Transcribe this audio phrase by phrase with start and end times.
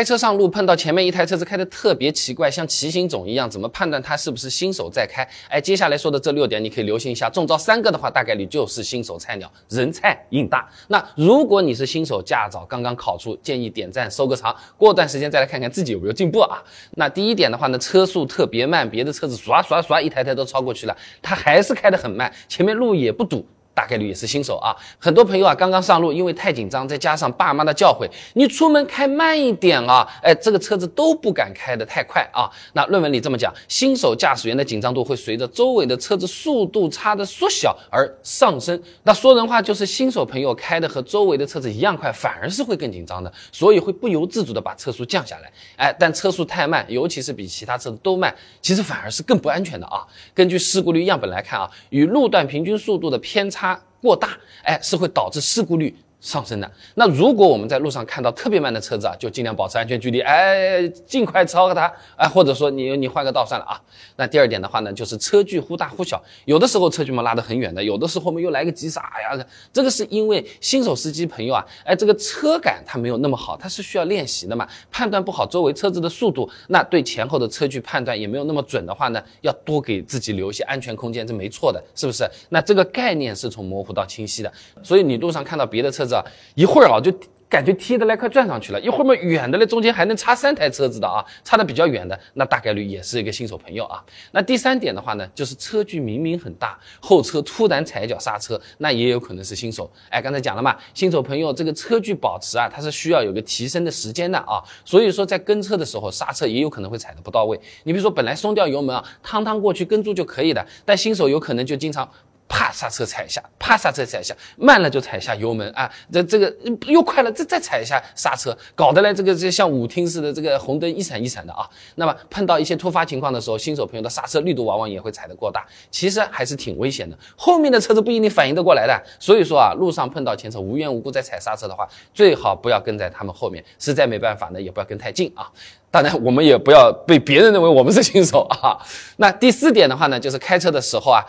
[0.00, 5.28] 开车上路碰到前面一台车子开的特别奇怪，像骑行种一样，怎么判断它是不是新手在开？
[5.50, 10.66] 哎，接下来说的这六点你可以留心一下，中招三个的话，大概率就是新手菜鸟，人菜瘾大。
[10.88, 16.62] 那如果你是新手驾照刚刚考出，建议点赞收个藏，过段时间再来看看自己有没有进步啊。
[16.92, 23.44] 那第一点的话呢，车速特别慢，别的车子刷刷刷一台台都超过去了，他还是开得很慢，前面路也不堵。
[23.72, 32.50] 大概率也是新手啊，很多朋友啊刚刚上路，因为太紧张，再加上爸妈的教诲，你出门开慢一点啊，哎，这个车子都不敢开得太快啊。
[32.74, 38.78] 那论文里这么讲，新手驾驶员的紧张度会随着周围的车子速度差的缩小而上升。
[39.04, 45.50] 那说人话就是新手朋友开的和周围的车子一样快，反而是会更紧张的，所以会不由自主的把车速降下来。
[45.76, 50.04] 哎，但车速太慢，尤其是比其他车子都慢，其实反而是更不安全的啊。
[50.34, 53.69] 根据事故率样本来看啊，与路段平均速度的偏差。
[54.00, 55.96] 过大，哎，是会导致事故率。
[56.20, 63.80] 上升的那如果我们在路上看到特别慢的车子啊，就尽量保持安全距离，哎，尽快超过它，哎，或者说你你换个道算了啊。
[64.16, 82.28] 那第二点的话呢，就是车距忽大忽小，有的时候车距嘛拉得很远的，有的时候我们又来个急刹哎呀，这个是因为新手司机朋友啊，哎，这个车感他没有那么好，他是需要练习的嘛，判断不好周围车子的速度，那对前后的车距判断也没有那么准的话呢，要多给自己留一些安全空间，这没错的，是不是？
[82.50, 86.09] 那这个概念是从模糊到清晰的，所以你路上看到别的车子。
[86.54, 87.12] 一会儿啊，就
[87.48, 94.00] 感觉贴的来快转上去了；一会儿嘛，远的嘞，中间还能插三台车子的啊，差的比较远的，那大概率也是一个新手朋友啊。
[94.30, 99.90] 那第三点的话呢，就是车距明明很大，后车突然踩一脚刹车，那也有可能是新手。
[100.10, 107.58] 哎，刚才讲了嘛，新手朋友这个车距保持啊，它是需要有个提升的时间的啊，所以说在跟车的时候刹车也有可能会踩的不到位。
[107.82, 112.08] 你比如说本来松掉油门啊，趟趟过去跟住就可以的，但新手有可能就经常。
[112.52, 116.52] 啪刹车踩一下，啪刹车踩一下，慢了就踩下油门啊，这这个
[116.88, 121.64] 又快了，再再踩一下刹车，搞得来这个这像舞厅似的，这个红灯一闪一闪的啊。
[121.94, 127.16] 那么碰到一些突发情况的时候，新手朋友的刹车力度往往也会踩得过大，其实还是挺危险的。
[127.36, 135.48] 后面的车子不一定反应得过来的，所以说啊，路上碰到前车无缘无故在踩刹车的话，最好不要跟在他们后面，实在没办法呢，也不要跟太近啊。
[135.92, 138.76] 当然，我们也不要被别人认为我们是新手啊。
[139.18, 141.24] 那第四点的话呢，就是开车的时候啊。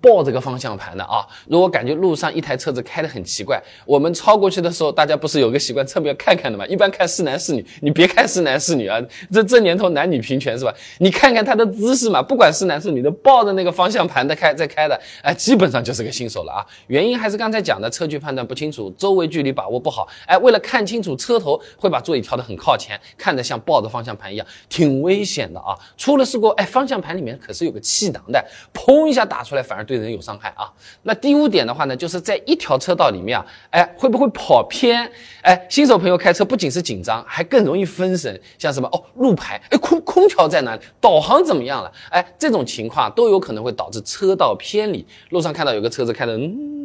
[0.00, 1.26] 抱这个方向盘的啊！
[1.46, 6.66] 如果感觉路上一台车子开得很奇怪，我们超过去的时候，大家不是有个习惯侧面看看的吗？
[6.66, 8.98] 一般看是男是女，你别看是男是女啊，
[9.30, 10.74] 这这年头男女平权是吧？
[10.98, 16.66] 你看看他的姿势嘛，不管是男是女的，抱着那个方向盘的开在开的，哎，基本上就是个新手了啊！
[16.86, 25.76] 原因还是刚才讲的车距判断不清楚，周围距离把握不好，哎，为了看清楚车头，会把座椅调得很靠前，看着像抱着方向盘一样，挺危险的啊！
[25.98, 28.42] 出了事故，哎，方向盘里面可是有个气囊的，
[28.72, 29.65] 砰一下打出来。
[29.66, 30.72] 反而对人有伤害啊！
[31.02, 35.10] 那第五点的话呢，就是在一条车道里面啊，哎，会不会跑偏？
[35.42, 38.40] 哎，新手朋友开车不仅是紧张，还更容易分神。
[38.58, 40.82] 像什么哦，路牌，哎，空空调在哪里？
[41.00, 41.92] 导航怎么样了？
[42.10, 45.04] 哎，这种情况都有可能会导致车道偏离。
[45.30, 46.75] 路上看到有个车子开的，嗯。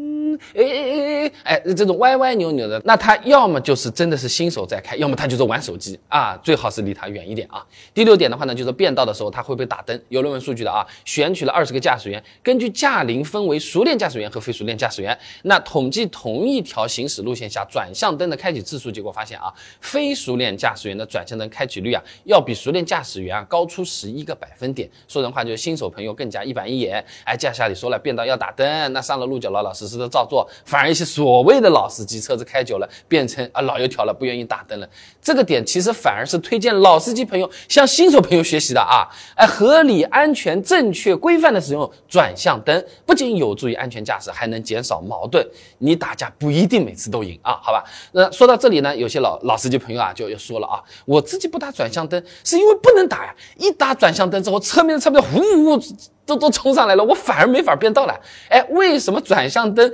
[0.55, 7.65] 哎哎哎哎哎，这种歪歪扭扭的，那他要么就是真的是新手在开，要么他就是玩手机啊，最好是离他远一点啊。
[7.93, 9.99] 第六点的话呢，就是变道的时候他会不会打灯？
[10.09, 15.17] 有论文数据的啊，选取了二十个驾驶员，根据驾龄分为熟练驾驶员和非熟练驾驶员。
[15.43, 24.89] 那统计同一条行驶路线下转向灯的开启次数，结果发现啊，非熟练驾驶员的转向灯开启率啊，要比熟练驾驶员啊高出十一个百分点。
[25.07, 27.03] 说人话就是新手朋友更加一板一眼。
[27.23, 30.49] 哎，驾校里说了变道要打灯，那上了路就老老实实的照做。
[30.63, 34.87] 反而一些所谓的老司机，车子开久了变成啊老油条了，不愿意打灯了。
[35.21, 39.05] 这个点其实反而是推荐老司机朋友向新手朋友学习的啊！
[39.35, 45.45] 哎，合理、安全、正确、规范的使用转向灯，不仅有助于安全驾驶，还能减少矛盾。
[45.79, 47.83] 你打架不一定每次都赢啊，好吧？
[48.13, 55.83] 那说到这里呢，有些老老司机朋友啊就要说了啊，我自己不打转向灯是因为不能打呀，一打转向灯之后，侧面的车子呼呼
[56.25, 58.19] 都都冲上来了，我反而没法变道了。
[58.49, 59.93] 哎，为什么转向灯？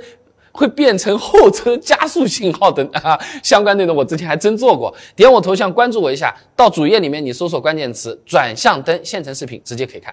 [0.58, 3.16] 会变成后车加速信号灯 啊！
[3.44, 10.12] 相关内容我之前还真做过，点我头像关注我一下，到主页里面你搜索关键词“转向灯”现成视频，直接可以看。